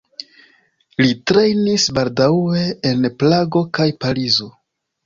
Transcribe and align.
Li 1.03 1.13
trejnis 1.31 1.85
baldaŭe 1.99 2.65
en 2.95 3.07
Prago 3.21 3.67
kaj 3.81 3.93
Parizo. 4.05 4.55